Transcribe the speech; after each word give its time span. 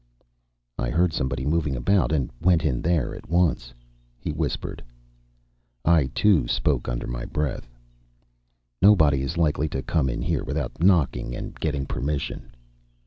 "I 0.79 0.89
heard 0.89 1.13
somebody 1.13 1.45
moving 1.45 1.75
about, 1.75 2.11
and 2.11 2.31
went 2.41 2.65
in 2.65 2.81
there 2.81 3.13
at 3.13 3.29
once," 3.29 3.71
he 4.17 4.31
whispered. 4.31 4.81
I, 5.85 6.07
too, 6.07 6.47
spoke 6.47 6.89
under 6.89 7.05
my 7.05 7.23
breath. 7.23 7.69
"Nobody 8.81 9.21
is 9.21 9.37
likely 9.37 9.69
to 9.69 9.83
come 9.83 10.09
in 10.09 10.23
here 10.23 10.43
without 10.43 10.81
knocking 10.81 11.35
and 11.35 11.53
getting 11.59 11.85
permission." 11.85 12.51